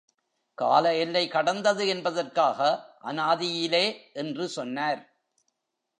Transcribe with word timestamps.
கால 0.57 0.95
எல்லை 0.95 1.27
கடந்தது 1.27 1.87
என்பதற்காக, 1.87 2.59
அநாதியிலே 3.03 4.13
என்று 4.13 4.47
சொன்னார். 4.49 5.01